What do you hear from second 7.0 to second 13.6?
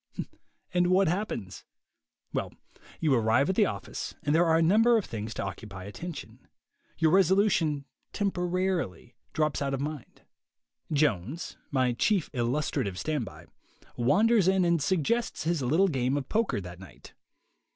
resolution, temporarily, drops out of mind. Jones (my chief illustrative standby)